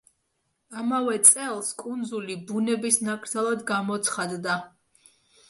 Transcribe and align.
ამავე 0.83 1.17
წელს 1.31 1.69
კუნძული 1.81 2.39
ბუნების 2.49 2.99
ნაკრძალად 3.09 3.63
გამოცხადდა. 3.75 4.59